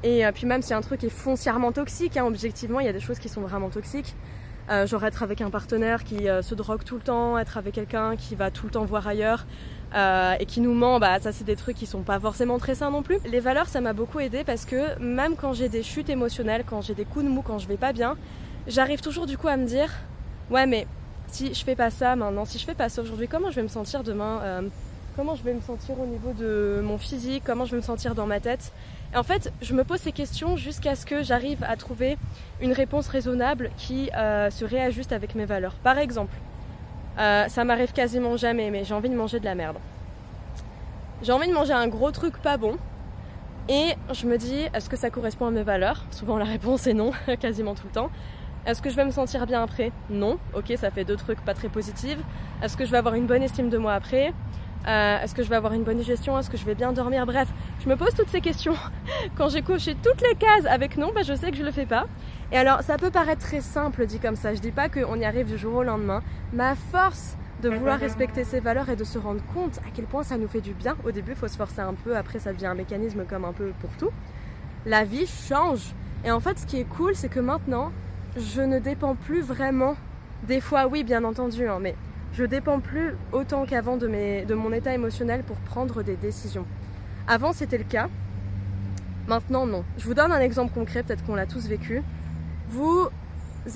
Et 0.03 0.25
euh, 0.25 0.33
puis 0.33 0.47
même 0.47 0.63
si 0.63 0.73
un 0.73 0.81
truc 0.81 1.03
est 1.05 1.11
foncièrement 1.11 1.73
toxique, 1.73 2.17
hein, 2.17 2.25
objectivement, 2.25 2.81
il 2.81 2.87
y 2.87 2.89
a 2.89 2.93
des 2.93 3.01
choses 3.01 3.19
qui 3.19 3.29
sont 3.29 3.41
vraiment 3.41 3.71
toxiques. 3.71 4.15
Euh, 4.71 4.87
genre 4.87 5.05
être 5.05 5.23
avec 5.23 5.43
un 5.43 5.51
partenaire 5.51 6.05
qui 6.05 6.29
euh, 6.29 6.41
se 6.41 6.55
drogue 6.55 6.85
tout 6.85 6.95
le 6.95 7.03
temps, 7.03 7.39
être 7.39 7.59
avec 7.59 7.75
quelqu'un 7.75 8.17
qui 8.17 8.35
va 8.35 8.51
tout 8.51 8.65
le 8.65 8.73
temps 8.73 8.85
voir 8.87 9.07
ailleurs 9.07 9.45
euh, 9.95 10.35
et 10.41 10.47
qui 10.47 10.63
nous 10.63 10.73
ment, 10.73 10.99
bah 10.99 11.21
ça 11.21 11.33
c'est 11.33 11.45
des 11.45 11.55
trucs 11.55 11.77
qui 11.77 11.85
sont 11.85 12.01
pas 12.01 12.19
forcément 12.19 12.59
très 12.59 12.75
sains 12.75 12.91
non 12.91 13.03
plus. 13.03 13.19
Les 13.27 13.41
valeurs 13.41 13.69
ça 13.69 13.83
m'a 13.83 13.93
beaucoup 13.93 14.21
aidé 14.21 14.43
parce 14.43 14.65
que 14.65 14.99
même 14.99 15.37
quand 15.37 15.53
j'ai 15.53 15.69
des 15.69 15.83
chutes 15.83 16.09
émotionnelles, 16.09 16.65
quand 16.67 16.81
j'ai 16.81 16.95
des 16.95 17.05
coups 17.05 17.27
de 17.27 17.31
mou, 17.31 17.43
quand 17.43 17.59
je 17.59 17.69
vais 17.69 17.77
pas 17.77 17.93
bien, 17.93 18.17
j'arrive 18.67 19.03
toujours 19.03 19.27
du 19.27 19.37
coup 19.37 19.49
à 19.49 19.59
me 19.59 19.67
dire 19.67 19.91
ouais 20.51 20.67
mais 20.67 20.87
si 21.27 21.53
je 21.53 21.63
fais 21.63 21.77
pas 21.77 21.91
ça 21.91 22.17
maintenant, 22.17 22.47
si 22.47 22.59
je 22.59 22.65
fais 22.65 22.75
pas 22.75 22.89
ça 22.89 23.03
aujourd'hui, 23.03 23.29
comment 23.29 23.51
je 23.51 23.57
vais 23.57 23.63
me 23.63 23.69
sentir 23.69 24.03
demain 24.03 24.63
Comment 25.17 25.37
je 25.37 25.45
vais 25.45 25.55
me 25.55 25.61
sentir 25.61 26.01
au 26.01 26.07
niveau 26.07 26.33
de 26.33 26.81
mon 26.83 26.99
physique 26.99 27.45
Comment 27.47 27.67
je 27.67 27.71
vais 27.71 27.77
me 27.77 27.83
sentir 27.83 28.17
dans 28.17 28.27
ma 28.27 28.41
tête? 28.41 28.73
En 29.15 29.23
fait, 29.23 29.53
je 29.63 29.75
me 29.75 29.85
pose 29.85 30.01
ces 30.01 30.13
questions 30.13 30.57
jusqu'à 30.57 30.95
ce 30.95 31.07
que 31.07 31.23
j'arrive 31.23 31.63
à 31.65 31.77
trouver 31.77 32.19
une 32.61 32.73
réponse 32.73 33.09
raisonnable 33.09 33.71
qui 33.77 34.11
euh, 34.17 34.51
se 34.51 34.65
réajuste 34.65 35.13
avec 35.13 35.35
mes 35.35 35.45
valeurs. 35.45 35.75
Par 35.83 35.99
exemple, 35.99 36.35
euh, 37.19 37.47
ça 37.49 37.65
m'arrive 37.65 37.93
quasiment 37.93 38.37
jamais, 38.37 38.71
mais 38.71 38.85
j'ai 38.85 38.95
envie 38.95 39.09
de 39.09 39.15
manger 39.15 39.41
de 39.41 39.45
la 39.45 39.55
merde. 39.55 39.77
J'ai 41.23 41.33
envie 41.33 41.49
de 41.49 41.55
manger 41.55 41.73
un 41.73 41.87
gros 41.87 42.11
truc 42.11 42.39
pas 42.39 42.57
bon. 42.57 42.77
Et 43.69 43.95
je 44.13 44.27
me 44.27 44.37
dis, 44.37 44.67
est-ce 44.75 44.91
que 44.91 44.97
ça 44.97 45.09
correspond 45.11 45.47
à 45.47 45.51
mes 45.51 45.63
valeurs? 45.63 46.05
Souvent 46.11 46.37
la 46.37 46.45
réponse 46.45 46.87
est 46.87 46.93
non, 46.93 47.13
quasiment 47.41 47.75
tout 47.75 47.87
le 47.87 47.93
temps. 47.93 48.11
Est-ce 48.67 48.83
que 48.83 48.91
je 48.91 48.97
vais 48.97 49.05
me 49.05 49.11
sentir 49.11 49.47
bien 49.47 49.63
après? 49.63 49.93
Non. 50.11 50.39
Ok, 50.55 50.73
ça 50.77 50.91
fait 50.91 51.05
deux 51.05 51.17
trucs 51.17 51.41
pas 51.41 51.55
très 51.55 51.69
positifs. 51.69 52.19
Est-ce 52.63 52.77
que 52.77 52.85
je 52.85 52.91
vais 52.91 52.99
avoir 52.99 53.15
une 53.15 53.27
bonne 53.27 53.43
estime 53.43 53.69
de 53.69 53.79
moi 53.79 53.93
après? 53.93 54.33
Euh, 54.87 55.21
Est-ce 55.23 55.35
que 55.35 55.43
je 55.43 55.49
vais 55.49 55.57
avoir 55.57 55.73
une 55.73 55.83
bonne 55.83 55.99
digestion? 55.99 56.39
Est-ce 56.39 56.51
que 56.51 56.57
je 56.57 56.65
vais 56.65 56.75
bien 56.75 56.93
dormir? 56.93 57.27
Bref, 57.27 57.49
je 57.83 57.89
me 57.89 57.97
pose 57.97 58.15
toutes 58.15 58.29
ces 58.29 58.41
questions. 58.41 58.75
Quand 59.37 59.49
j'ai 59.49 59.63
coché 59.63 59.97
toutes 60.03 60.21
les 60.21 60.35
cases 60.35 60.67
avec 60.67 60.97
non, 60.97 61.13
bah, 61.15 61.23
je 61.23 61.35
sais 61.35 61.51
que 61.51 61.57
je 61.57 61.63
le 61.63 61.71
fais 61.71 61.87
pas. 61.87 62.07
Et 62.53 62.57
alors, 62.57 62.83
ça 62.83 62.97
peut 62.97 63.11
paraître 63.11 63.43
très 63.43 63.61
simple 63.61 64.07
dit 64.07 64.19
comme 64.19 64.37
ça. 64.37 64.55
Je 64.55 64.61
dis 64.61 64.71
pas 64.71 64.89
qu'on 64.89 65.17
y 65.19 65.25
arrive 65.25 65.47
du 65.47 65.59
jour 65.59 65.75
au 65.77 65.83
lendemain. 65.83 66.23
Ma 66.53 66.75
force 66.75 67.37
de 67.63 67.71
vouloir 67.71 67.99
respecter 67.99 68.45
ses 68.45 68.61
valeurs 68.61 68.91
et 68.91 68.97
de 68.97 69.05
se 69.05 69.19
rendre 69.19 69.41
compte 69.55 69.79
à 69.79 69.91
quel 69.95 70.05
point 70.05 70.23
ça 70.23 70.37
nous 70.37 70.49
fait 70.49 70.61
du 70.61 70.75
bien. 70.75 70.97
Au 71.05 71.11
début, 71.11 71.33
il 71.33 71.37
faut 71.37 71.49
se 71.49 71.57
forcer 71.57 71.81
un 71.81 71.95
peu. 71.95 72.17
Après, 72.17 72.39
ça 72.39 72.53
devient 72.53 72.67
un 72.67 72.75
mécanisme 72.75 73.25
comme 73.25 73.45
un 73.45 73.53
peu 73.53 73.73
pour 73.81 73.91
tout. 73.99 74.11
La 74.87 75.05
vie 75.05 75.27
change. 75.27 75.95
Et 76.25 76.31
en 76.31 76.41
fait, 76.41 76.59
ce 76.59 76.67
qui 76.67 76.79
est 76.79 76.85
cool, 76.85 77.15
c'est 77.15 77.29
que 77.29 77.41
maintenant, 77.41 77.91
je 78.37 78.61
ne 78.61 78.79
dépends 78.79 79.15
plus 79.15 79.41
vraiment. 79.41 79.97
Des 80.47 80.61
fois, 80.61 80.87
oui, 80.87 81.05
bien 81.05 81.25
entendu, 81.25 81.67
hein, 81.67 81.79
mais 81.81 81.95
je 82.35 82.45
dépends 82.45 82.81
plus 82.81 83.15
autant 83.33 83.65
qu'avant 83.65 83.97
de, 83.97 84.09
de 84.45 84.55
mon 84.55 84.73
état 84.73 84.93
émotionnel 84.93 85.43
pour 85.43 85.57
prendre 85.57 86.03
des 86.03 86.17
décisions. 86.17 86.67
Avant 87.27 87.53
c'était 87.53 87.79
le 87.79 87.85
cas, 87.85 88.09
maintenant 89.27 89.67
non. 89.67 89.85
Je 89.99 90.05
vous 90.05 90.15
donne 90.15 90.33
un 90.33 90.41
exemple 90.41 90.75
concret, 90.75 91.03
peut-être 91.03 91.25
qu'on 91.25 91.37
l'a 91.37 91.47
tous 91.47 91.67
vécu. 91.67 92.03
Vous 92.69 93.09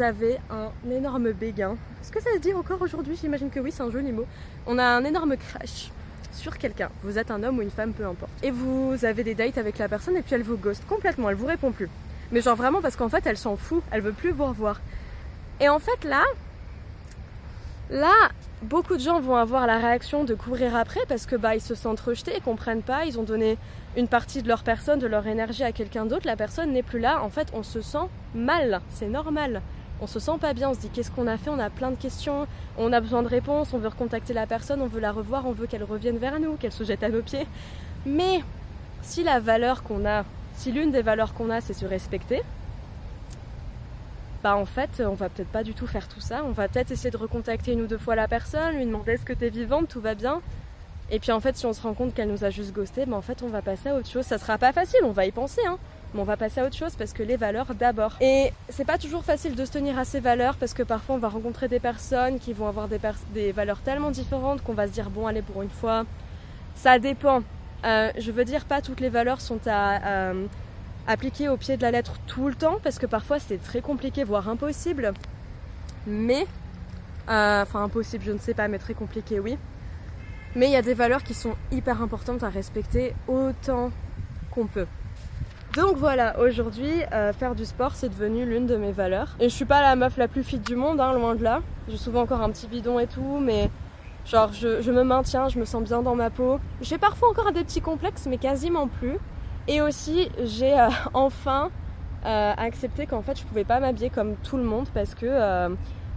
avez 0.00 0.38
un 0.50 0.70
énorme 0.90 1.32
béguin. 1.32 1.76
Est-ce 2.02 2.12
que 2.12 2.20
ça 2.20 2.30
se 2.34 2.38
dit 2.38 2.52
encore 2.52 2.82
aujourd'hui? 2.82 3.16
J'imagine 3.20 3.50
que 3.50 3.60
oui, 3.60 3.72
c'est 3.72 3.82
un 3.82 3.90
joli 3.90 4.12
mot. 4.12 4.26
On 4.66 4.78
a 4.78 4.84
un 4.84 5.04
énorme 5.04 5.36
crash 5.36 5.90
sur 6.32 6.58
quelqu'un. 6.58 6.90
Vous 7.02 7.18
êtes 7.18 7.30
un 7.30 7.42
homme 7.42 7.58
ou 7.58 7.62
une 7.62 7.70
femme, 7.70 7.92
peu 7.92 8.06
importe. 8.06 8.30
Et 8.42 8.50
vous 8.50 8.96
avez 9.04 9.24
des 9.24 9.34
dates 9.34 9.58
avec 9.58 9.78
la 9.78 9.88
personne 9.88 10.16
et 10.16 10.22
puis 10.22 10.34
elle 10.34 10.42
vous 10.42 10.56
ghost 10.56 10.82
complètement, 10.86 11.30
elle 11.30 11.36
vous 11.36 11.46
répond 11.46 11.72
plus. 11.72 11.88
Mais 12.32 12.40
genre 12.40 12.56
vraiment 12.56 12.82
parce 12.82 12.96
qu'en 12.96 13.08
fait 13.08 13.26
elle 13.26 13.38
s'en 13.38 13.56
fout, 13.56 13.82
elle 13.90 14.02
veut 14.02 14.12
plus 14.12 14.30
vous 14.30 14.44
revoir. 14.44 14.80
Et 15.60 15.68
en 15.68 15.78
fait 15.78 16.04
là, 16.04 16.22
là, 17.90 18.12
beaucoup 18.62 18.94
de 18.94 19.00
gens 19.00 19.20
vont 19.20 19.36
avoir 19.36 19.66
la 19.66 19.78
réaction 19.78 20.24
de 20.24 20.34
courir 20.34 20.74
après 20.74 21.00
parce 21.08 21.26
que 21.26 21.36
bah 21.36 21.54
ils 21.54 21.60
se 21.60 21.74
sentent 21.74 22.00
rejetés, 22.00 22.32
ils 22.36 22.42
comprennent 22.42 22.82
pas, 22.82 23.04
ils 23.04 23.18
ont 23.18 23.22
donné 23.22 23.56
une 23.96 24.08
partie 24.08 24.42
de 24.42 24.48
leur 24.48 24.62
personne, 24.62 24.98
de 24.98 25.06
leur 25.06 25.26
énergie 25.26 25.62
à 25.62 25.72
quelqu'un 25.72 26.06
d'autre, 26.06 26.26
la 26.26 26.36
personne 26.36 26.72
n'est 26.72 26.82
plus 26.82 26.98
là, 26.98 27.22
en 27.22 27.30
fait 27.30 27.48
on 27.52 27.62
se 27.62 27.80
sent 27.80 28.08
mal, 28.34 28.80
c'est 28.90 29.08
normal. 29.08 29.62
On 30.00 30.06
se 30.06 30.20
sent 30.20 30.38
pas 30.40 30.52
bien, 30.52 30.70
on 30.70 30.74
se 30.74 30.80
dit 30.80 30.90
qu'est-ce 30.90 31.10
qu'on 31.10 31.26
a 31.26 31.36
fait, 31.36 31.50
on 31.50 31.58
a 31.58 31.70
plein 31.70 31.90
de 31.90 31.96
questions, 31.96 32.46
on 32.76 32.92
a 32.92 33.00
besoin 33.00 33.22
de 33.24 33.28
réponses, 33.28 33.74
on 33.74 33.78
veut 33.78 33.88
recontacter 33.88 34.32
la 34.32 34.46
personne, 34.46 34.80
on 34.80 34.86
veut 34.86 35.00
la 35.00 35.10
revoir, 35.10 35.44
on 35.46 35.52
veut 35.52 35.66
qu'elle 35.66 35.82
revienne 35.82 36.18
vers 36.18 36.38
nous, 36.38 36.54
qu'elle 36.54 36.72
se 36.72 36.84
jette 36.84 37.02
à 37.02 37.08
nos 37.08 37.20
pieds. 37.20 37.48
Mais 38.06 38.42
si 39.02 39.24
la 39.24 39.40
valeur 39.40 39.82
qu'on 39.82 40.06
a, 40.06 40.24
si 40.54 40.70
l'une 40.70 40.92
des 40.92 41.02
valeurs 41.02 41.34
qu'on 41.34 41.50
a 41.50 41.60
c'est 41.60 41.72
se 41.72 41.84
respecter, 41.84 42.42
bah 44.42 44.56
en 44.56 44.66
fait 44.66 45.02
on 45.04 45.14
va 45.14 45.28
peut-être 45.28 45.48
pas 45.48 45.64
du 45.64 45.74
tout 45.74 45.86
faire 45.86 46.08
tout 46.08 46.20
ça, 46.20 46.42
on 46.44 46.52
va 46.52 46.68
peut-être 46.68 46.90
essayer 46.90 47.10
de 47.10 47.16
recontacter 47.16 47.72
une 47.72 47.82
ou 47.82 47.86
deux 47.86 47.98
fois 47.98 48.14
la 48.14 48.28
personne, 48.28 48.76
lui 48.76 48.86
demander 48.86 49.12
est-ce 49.12 49.24
que 49.24 49.32
t'es 49.32 49.50
vivante, 49.50 49.88
tout 49.88 50.00
va 50.00 50.14
bien. 50.14 50.40
Et 51.10 51.18
puis 51.18 51.32
en 51.32 51.40
fait 51.40 51.56
si 51.56 51.66
on 51.66 51.72
se 51.72 51.82
rend 51.82 51.94
compte 51.94 52.14
qu'elle 52.14 52.28
nous 52.28 52.44
a 52.44 52.50
juste 52.50 52.72
ghosté, 52.72 53.06
bah 53.06 53.16
en 53.16 53.22
fait 53.22 53.42
on 53.42 53.48
va 53.48 53.62
passer 53.62 53.88
à 53.88 53.94
autre 53.94 54.08
chose. 54.08 54.24
Ça 54.24 54.38
sera 54.38 54.58
pas 54.58 54.72
facile, 54.72 55.00
on 55.04 55.12
va 55.12 55.26
y 55.26 55.32
penser 55.32 55.62
hein. 55.66 55.78
Mais 56.14 56.20
on 56.20 56.24
va 56.24 56.36
passer 56.36 56.60
à 56.60 56.64
autre 56.64 56.76
chose 56.76 56.94
parce 56.96 57.12
que 57.12 57.22
les 57.22 57.36
valeurs 57.36 57.74
d'abord. 57.74 58.16
Et 58.20 58.52
c'est 58.70 58.86
pas 58.86 58.96
toujours 58.96 59.24
facile 59.24 59.54
de 59.54 59.64
se 59.64 59.72
tenir 59.72 59.98
à 59.98 60.04
ces 60.04 60.20
valeurs 60.20 60.56
parce 60.56 60.72
que 60.72 60.82
parfois 60.82 61.16
on 61.16 61.18
va 61.18 61.28
rencontrer 61.28 61.68
des 61.68 61.80
personnes 61.80 62.38
qui 62.38 62.52
vont 62.52 62.66
avoir 62.66 62.88
des, 62.88 63.52
valeurs 63.52 63.80
tellement 63.80 64.10
différentes 64.10 64.62
qu'on 64.62 64.72
va 64.72 64.86
se 64.86 64.92
dire 64.92 65.10
bon 65.10 65.26
allez 65.26 65.42
pour 65.42 65.62
une 65.62 65.70
fois. 65.70 66.04
Ça 66.76 66.98
dépend. 66.98 67.42
Euh, 67.84 68.10
je 68.18 68.32
veux 68.32 68.44
dire 68.44 68.64
pas 68.64 68.80
toutes 68.80 69.00
les 69.00 69.08
valeurs 69.08 69.40
sont 69.40 69.60
à, 69.66 70.04
euh, 70.06 70.46
appliquer 71.08 71.48
au 71.48 71.56
pied 71.56 71.76
de 71.76 71.82
la 71.82 71.90
lettre 71.90 72.14
tout 72.28 72.46
le 72.46 72.54
temps, 72.54 72.78
parce 72.84 73.00
que 73.00 73.06
parfois 73.06 73.40
c'est 73.40 73.58
très 73.60 73.80
compliqué, 73.80 74.22
voire 74.22 74.48
impossible. 74.48 75.12
Mais 76.06 76.46
Euh, 77.28 77.62
enfin, 77.62 77.82
impossible, 77.84 78.24
je 78.24 78.32
ne 78.32 78.38
sais 78.38 78.54
pas, 78.54 78.68
mais 78.68 78.78
très 78.78 78.94
compliqué, 78.94 79.38
oui. 79.38 79.58
Mais 80.56 80.66
il 80.66 80.72
y 80.72 80.76
a 80.76 80.82
des 80.82 80.94
valeurs 80.94 81.22
qui 81.22 81.34
sont 81.34 81.56
hyper 81.70 82.00
importantes 82.00 82.42
à 82.42 82.48
respecter 82.48 83.14
autant 83.26 83.90
qu'on 84.50 84.66
peut. 84.66 84.86
Donc 85.74 85.96
voilà, 85.98 86.38
aujourd'hui, 86.40 86.90
euh, 87.12 87.34
faire 87.34 87.54
du 87.54 87.66
sport, 87.66 87.94
c'est 87.94 88.08
devenu 88.08 88.46
l'une 88.46 88.66
de 88.66 88.76
mes 88.76 88.92
valeurs. 88.92 89.36
Et 89.40 89.50
je 89.50 89.54
suis 89.54 89.66
pas 89.66 89.82
la 89.82 89.94
meuf 89.94 90.16
la 90.16 90.26
plus 90.26 90.42
fit 90.42 90.58
du 90.58 90.74
monde, 90.74 91.00
hein, 91.00 91.12
loin 91.12 91.34
de 91.34 91.44
là. 91.44 91.60
J'ai 91.88 91.98
souvent 91.98 92.22
encore 92.22 92.40
un 92.40 92.50
petit 92.50 92.66
bidon 92.66 92.98
et 92.98 93.06
tout, 93.06 93.38
mais 93.42 93.70
genre 94.24 94.50
je, 94.54 94.90
me 94.90 95.02
maintiens, 95.04 95.48
je 95.50 95.58
me 95.58 95.66
sens 95.66 95.82
bien 95.84 96.00
dans 96.00 96.14
ma 96.14 96.30
peau. 96.30 96.58
J'ai 96.80 96.96
parfois 96.96 97.28
encore 97.28 97.52
des 97.52 97.62
petits 97.62 97.82
complexes, 97.82 98.26
mais 98.26 98.38
quasiment 98.38 98.88
plus. 98.88 99.18
Et 99.68 99.80
aussi, 99.80 100.28
j'ai 100.42 100.78
euh, 100.78 100.88
enfin 101.14 101.70
euh, 102.26 102.52
accepté 102.56 103.06
qu'en 103.06 103.22
fait, 103.22 103.38
je 103.38 103.44
pouvais 103.44 103.64
pas 103.64 103.78
m'habiller 103.78 104.10
comme 104.10 104.34
tout 104.36 104.56
le 104.56 104.64
monde 104.64 104.88
parce 104.92 105.14
que, 105.14 105.68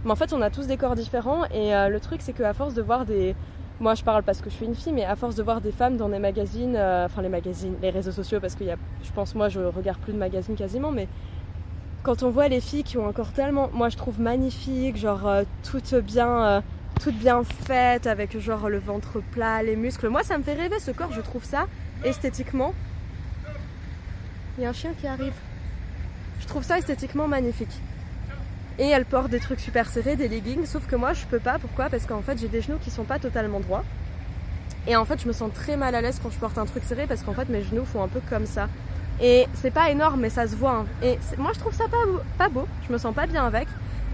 mais 0.04 0.10
en 0.10 0.16
fait, 0.16 0.32
on 0.32 0.42
a 0.42 0.50
tous 0.50 0.66
des 0.66 0.76
corps 0.76 0.96
différents. 0.96 1.44
Et 1.46 1.70
le 1.70 1.98
truc, 2.00 2.22
c'est 2.22 2.32
qu'à 2.32 2.52
force 2.54 2.74
de 2.74 2.82
voir 2.82 3.04
des 3.04 3.36
moi 3.82 3.94
je 3.96 4.04
parle 4.04 4.22
parce 4.22 4.40
que 4.40 4.48
je 4.48 4.54
suis 4.54 4.66
une 4.66 4.76
fille, 4.76 4.92
mais 4.92 5.04
à 5.04 5.16
force 5.16 5.34
de 5.34 5.42
voir 5.42 5.60
des 5.60 5.72
femmes 5.72 5.96
dans 5.96 6.08
des 6.08 6.20
magazines, 6.20 6.76
euh, 6.76 7.06
enfin 7.06 7.20
les 7.20 7.28
magazines, 7.28 7.74
les 7.82 7.90
réseaux 7.90 8.12
sociaux, 8.12 8.38
parce 8.40 8.54
que 8.54 8.62
y 8.62 8.70
a, 8.70 8.76
je 9.02 9.10
pense 9.10 9.34
moi 9.34 9.48
je 9.48 9.60
regarde 9.60 9.98
plus 9.98 10.12
de 10.12 10.18
magazines 10.18 10.54
quasiment, 10.54 10.92
mais 10.92 11.08
quand 12.04 12.22
on 12.22 12.30
voit 12.30 12.48
les 12.48 12.60
filles 12.60 12.84
qui 12.84 12.96
ont 12.96 13.08
un 13.08 13.12
corps 13.12 13.32
tellement, 13.32 13.70
moi 13.72 13.88
je 13.88 13.96
trouve 13.96 14.20
magnifique, 14.20 14.96
genre 14.96 15.26
euh, 15.26 15.42
toutes 15.68 15.94
bien, 15.96 16.44
euh, 16.44 16.60
toutes 17.02 17.16
bien 17.16 17.42
faites, 17.42 18.06
avec 18.06 18.38
genre 18.38 18.68
le 18.68 18.78
ventre 18.78 19.20
plat, 19.32 19.62
les 19.64 19.74
muscles, 19.74 20.08
moi 20.08 20.22
ça 20.22 20.38
me 20.38 20.44
fait 20.44 20.54
rêver 20.54 20.78
ce 20.78 20.92
corps, 20.92 21.12
je 21.12 21.20
trouve 21.20 21.44
ça 21.44 21.66
esthétiquement. 22.04 22.74
Il 24.58 24.64
y 24.64 24.66
a 24.66 24.70
un 24.70 24.74
chien 24.74 24.92
qui 25.00 25.06
arrive. 25.06 25.32
Je 26.40 26.46
trouve 26.46 26.62
ça 26.62 26.76
esthétiquement 26.76 27.26
magnifique. 27.26 27.80
Et 28.78 28.86
elle 28.86 29.06
porte 29.06 29.30
des 29.30 29.40
trucs 29.40 29.60
super 29.60 29.88
serrés, 29.88 30.16
des 30.16 30.28
leggings, 30.28 30.66
sauf 30.66 30.86
que 30.86 30.96
moi 30.96 31.14
je 31.14 31.24
peux 31.26 31.38
pas. 31.38 31.58
Pourquoi? 31.58 31.88
Parce 31.88 32.04
qu'en 32.04 32.20
fait 32.20 32.38
j'ai 32.38 32.48
des 32.48 32.60
genoux 32.60 32.78
qui 32.82 32.90
sont 32.90 33.04
pas 33.04 33.18
totalement 33.18 33.60
droits. 33.60 33.84
Et 34.86 34.96
en 34.96 35.04
fait 35.04 35.22
je 35.22 35.28
me 35.28 35.32
sens 35.32 35.50
très 35.54 35.76
mal 35.76 35.94
à 35.94 36.02
l'aise 36.02 36.20
quand 36.22 36.30
je 36.30 36.38
porte 36.38 36.58
un 36.58 36.66
truc 36.66 36.84
serré 36.84 37.06
parce 37.06 37.22
qu'en 37.22 37.32
fait 37.32 37.48
mes 37.48 37.62
genoux 37.62 37.84
font 37.84 38.02
un 38.02 38.08
peu 38.08 38.20
comme 38.28 38.46
ça. 38.46 38.68
Et 39.22 39.46
c'est 39.54 39.70
pas 39.70 39.90
énorme 39.90 40.20
mais 40.20 40.30
ça 40.30 40.46
se 40.46 40.54
voit. 40.54 40.78
Hein. 40.78 40.86
Et 41.02 41.18
moi 41.38 41.52
je 41.54 41.60
trouve 41.60 41.74
ça 41.74 41.84
pas 41.84 42.04
beau, 42.04 42.20
pas 42.36 42.48
beau, 42.50 42.66
je 42.86 42.92
me 42.92 42.98
sens 42.98 43.14
pas 43.14 43.26
bien 43.26 43.46
avec. 43.46 43.68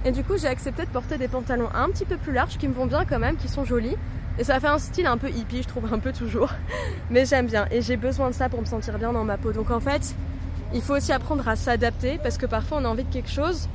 Et 0.04 0.12
du 0.12 0.22
coup 0.22 0.36
j'ai 0.36 0.48
accepté 0.48 0.84
de 0.84 0.90
porter 0.90 1.18
des 1.18 1.28
pantalons 1.28 1.68
un 1.74 1.88
petit 1.88 2.04
peu 2.04 2.16
plus 2.16 2.32
larges 2.32 2.58
qui 2.58 2.68
me 2.68 2.74
vont 2.74 2.86
bien 2.86 3.04
quand 3.04 3.18
même, 3.18 3.36
qui 3.36 3.48
sont 3.48 3.64
jolis. 3.64 3.96
Et 4.38 4.44
ça 4.44 4.60
fait 4.60 4.68
un 4.68 4.78
style 4.78 5.06
un 5.06 5.18
peu 5.18 5.30
hippie, 5.30 5.62
je 5.62 5.68
trouve 5.68 5.92
un 5.92 5.98
peu 5.98 6.12
toujours. 6.12 6.52
Mais 7.10 7.24
j'aime 7.26 7.46
bien. 7.46 7.66
Et 7.72 7.82
j'ai 7.82 7.96
besoin 7.96 8.30
de 8.30 8.34
ça 8.34 8.48
pour 8.48 8.60
me 8.60 8.66
sentir 8.66 8.96
bien 8.98 9.12
dans 9.12 9.24
ma 9.24 9.36
peau. 9.36 9.52
Donc 9.52 9.70
en 9.72 9.80
fait, 9.80 10.14
il 10.74 10.82
faut 10.82 10.94
aussi 10.94 11.12
apprendre 11.12 11.46
à 11.48 11.56
s'adapter 11.56 12.18
parce 12.22 12.38
que 12.38 12.46
parfois 12.46 12.78
on 12.80 12.84
a 12.84 12.88
envie 12.88 13.04
de 13.04 13.12
quelque 13.12 13.30
chose 13.30 13.68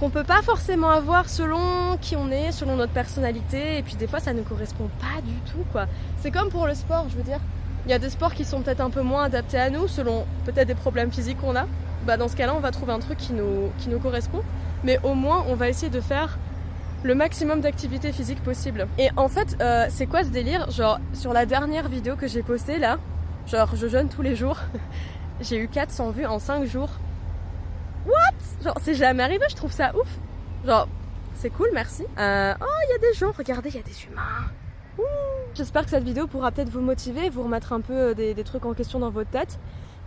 qu'on 0.00 0.10
peut 0.10 0.24
pas 0.24 0.42
forcément 0.42 0.90
avoir 0.90 1.28
selon 1.28 1.96
qui 2.00 2.16
on 2.16 2.30
est, 2.30 2.50
selon 2.50 2.76
notre 2.76 2.92
personnalité, 2.92 3.78
et 3.78 3.82
puis 3.82 3.94
des 3.94 4.06
fois 4.06 4.20
ça 4.20 4.32
ne 4.32 4.42
correspond 4.42 4.90
pas 5.00 5.20
du 5.22 5.34
tout 5.50 5.64
quoi. 5.72 5.86
C'est 6.20 6.30
comme 6.30 6.50
pour 6.50 6.66
le 6.66 6.74
sport, 6.74 7.06
je 7.10 7.16
veux 7.16 7.22
dire, 7.22 7.38
il 7.86 7.90
y 7.90 7.94
a 7.94 7.98
des 7.98 8.10
sports 8.10 8.34
qui 8.34 8.44
sont 8.44 8.62
peut-être 8.62 8.80
un 8.80 8.90
peu 8.90 9.02
moins 9.02 9.24
adaptés 9.24 9.58
à 9.58 9.70
nous, 9.70 9.86
selon 9.88 10.26
peut-être 10.44 10.66
des 10.66 10.74
problèmes 10.74 11.12
physiques 11.12 11.38
qu'on 11.40 11.54
a. 11.54 11.66
Bah 12.06 12.16
dans 12.16 12.28
ce 12.28 12.36
cas-là, 12.36 12.54
on 12.56 12.60
va 12.60 12.70
trouver 12.70 12.92
un 12.92 12.98
truc 12.98 13.18
qui 13.18 13.32
nous, 13.32 13.70
qui 13.78 13.88
nous 13.88 13.98
correspond, 13.98 14.42
mais 14.82 14.98
au 15.04 15.14
moins 15.14 15.44
on 15.48 15.54
va 15.54 15.68
essayer 15.68 15.90
de 15.90 16.00
faire 16.00 16.38
le 17.04 17.14
maximum 17.14 17.60
d'activité 17.60 18.12
physique 18.12 18.42
possible. 18.42 18.88
Et 18.98 19.10
en 19.16 19.28
fait, 19.28 19.56
euh, 19.60 19.86
c'est 19.90 20.06
quoi 20.06 20.24
ce 20.24 20.30
délire? 20.30 20.70
Genre, 20.70 20.98
sur 21.12 21.32
la 21.32 21.44
dernière 21.46 21.88
vidéo 21.88 22.16
que 22.16 22.26
j'ai 22.26 22.42
postée 22.42 22.78
là, 22.78 22.98
genre 23.46 23.76
je 23.76 23.86
jeûne 23.86 24.08
tous 24.08 24.22
les 24.22 24.34
jours, 24.34 24.58
j'ai 25.40 25.58
eu 25.58 25.68
400 25.68 26.10
vues 26.10 26.26
en 26.26 26.38
5 26.38 26.64
jours. 26.64 26.90
What? 28.06 28.62
Genre, 28.62 28.78
c'est 28.82 28.94
jamais 28.94 29.22
arrivé, 29.22 29.44
je 29.50 29.56
trouve 29.56 29.72
ça 29.72 29.94
ouf. 29.96 30.08
Genre, 30.66 30.88
c'est 31.34 31.50
cool, 31.50 31.68
merci. 31.72 32.04
Euh, 32.18 32.54
oh, 32.60 32.64
il 32.88 32.90
y 32.90 32.94
a 32.94 32.98
des 32.98 33.18
gens, 33.18 33.32
regardez, 33.36 33.68
il 33.70 33.76
y 33.76 33.78
a 33.78 33.82
des 33.82 34.04
humains. 34.04 34.50
J'espère 35.54 35.84
que 35.84 35.90
cette 35.90 36.04
vidéo 36.04 36.26
pourra 36.26 36.50
peut-être 36.50 36.68
vous 36.68 36.80
motiver, 36.80 37.30
vous 37.30 37.42
remettre 37.42 37.72
un 37.72 37.80
peu 37.80 37.92
euh, 37.92 38.14
des, 38.14 38.34
trucs 38.44 38.64
en 38.64 38.74
question 38.74 38.98
dans 38.98 39.10
votre 39.10 39.30
tête. 39.30 39.58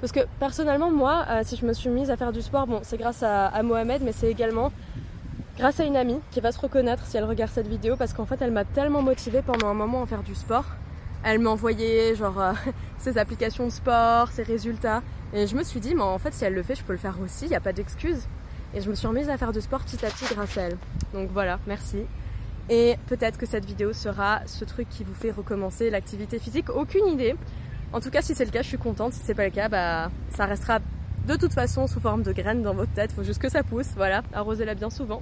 Parce 0.01 0.11
que 0.11 0.21
personnellement, 0.39 0.91
moi, 0.91 1.25
euh, 1.29 1.41
si 1.43 1.55
je 1.55 1.65
me 1.65 1.73
suis 1.73 1.89
mise 1.89 2.11
à 2.11 2.17
faire 2.17 2.31
du 2.31 2.41
sport, 2.41 2.67
bon, 2.67 2.81
c'est 2.83 2.97
grâce 2.97 3.23
à, 3.23 3.61
Mohamed, 3.63 4.03
mais 4.03 4.11
c'est 4.11 4.29
également 4.29 4.71
grâce 5.57 5.79
à 5.79 5.85
une 5.85 5.95
amie 5.95 6.19
qui 6.31 6.39
va 6.39 6.51
se 6.51 6.59
reconnaître 6.59 7.05
si 7.05 7.17
elle 7.17 7.23
regarde 7.23 7.51
cette 7.51 7.67
vidéo, 7.67 7.95
parce 7.95 8.13
qu'en 8.13 8.25
fait, 8.25 8.41
elle 8.41 8.51
m'a 8.51 8.65
tellement 8.65 9.01
motivée 9.01 9.41
pendant 9.41 9.67
un 9.67 9.73
moment 9.73 10.03
à 10.03 10.05
faire 10.05 10.21
du 10.21 10.35
sport. 10.35 10.65
Elle 11.23 11.39
m'envoyait 11.39 12.15
genre 12.15 12.53
ses 12.97 13.17
applications 13.17 13.69
sport, 13.69 14.29
ses 14.29 14.43
résultats. 14.43 15.01
Et 15.33 15.47
je 15.47 15.55
me 15.55 15.63
suis 15.63 15.79
dit, 15.79 15.95
mais 15.95 16.03
en 16.03 16.17
fait, 16.17 16.33
si 16.33 16.45
elle 16.45 16.53
le 16.53 16.63
fait, 16.63 16.75
je 16.75 16.83
peux 16.83 16.93
le 16.93 16.99
faire 16.99 17.17
aussi, 17.23 17.45
il 17.45 17.49
n'y 17.49 17.55
a 17.55 17.59
pas 17.59 17.73
d'excuse. 17.73 18.27
Et 18.73 18.81
je 18.81 18.89
me 18.89 18.95
suis 18.95 19.07
remise 19.07 19.29
à 19.29 19.37
faire 19.37 19.53
du 19.53 19.61
sport 19.61 19.83
petit 19.83 20.05
à 20.05 20.09
petit 20.09 20.33
grâce 20.33 20.57
à 20.57 20.63
elle. 20.63 20.77
Donc 21.13 21.29
voilà, 21.31 21.59
merci. 21.67 21.99
Et 22.69 22.97
peut-être 23.07 23.37
que 23.37 23.45
cette 23.45 23.65
vidéo 23.65 23.93
sera 23.93 24.41
ce 24.45 24.65
truc 24.65 24.89
qui 24.89 25.03
vous 25.03 25.13
fait 25.13 25.31
recommencer 25.31 25.89
l'activité 25.89 26.37
physique. 26.37 26.69
Aucune 26.69 27.07
idée. 27.07 27.35
En 27.93 28.01
tout 28.01 28.09
cas, 28.09 28.21
si 28.21 28.35
c'est 28.35 28.45
le 28.45 28.51
cas, 28.51 28.61
je 28.61 28.67
suis 28.67 28.77
contente. 28.77 29.13
Si 29.13 29.21
c'est 29.23 29.35
pas 29.35 29.45
le 29.45 29.51
cas, 29.51 29.69
bah, 29.69 30.11
ça 30.29 30.45
restera 30.45 30.79
de 31.27 31.35
toute 31.35 31.53
façon 31.53 31.87
sous 31.87 31.99
forme 31.99 32.23
de 32.23 32.33
graines 32.33 32.63
dans 32.63 32.73
votre 32.73 32.91
tête. 32.93 33.11
Faut 33.13 33.23
juste 33.23 33.41
que 33.41 33.49
ça 33.49 33.63
pousse. 33.63 33.87
Voilà, 33.95 34.21
arrosez-la 34.33 34.75
bien 34.75 34.89
souvent. 34.89 35.21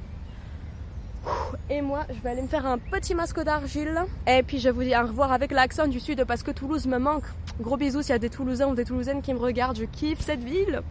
Et 1.69 1.81
moi, 1.81 2.01
je 2.09 2.21
vais 2.21 2.29
aller 2.29 2.41
me 2.41 2.47
faire 2.47 2.65
un 2.65 2.77
petit 2.77 3.15
masque 3.15 3.41
d'argile. 3.43 4.03
Et 4.27 4.43
puis 4.43 4.59
je 4.59 4.69
vous 4.69 4.83
dis 4.83 4.95
au 4.95 5.07
revoir 5.07 5.31
avec 5.31 5.51
l'accent 5.51 5.87
du 5.87 5.99
sud 5.99 6.23
parce 6.25 6.43
que 6.43 6.51
Toulouse 6.51 6.87
me 6.87 6.97
manque. 6.97 7.25
Gros 7.59 7.77
bisous 7.77 8.01
s'il 8.01 8.11
y 8.11 8.13
a 8.13 8.19
des 8.19 8.29
Toulousains 8.29 8.67
ou 8.67 8.75
des 8.75 8.85
Toulousaines 8.85 9.21
qui 9.21 9.33
me 9.33 9.39
regardent. 9.39 9.77
Je 9.77 9.85
kiffe 9.85 10.21
cette 10.21 10.43
ville. 10.43 10.81